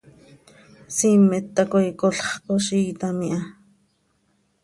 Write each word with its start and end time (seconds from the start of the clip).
Siimet 0.95 1.47
tacoi 1.55 1.89
col 1.99 2.17
coziiitam 2.45 3.19
iha. 3.27 3.41